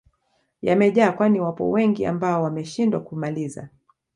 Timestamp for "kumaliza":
2.99-3.69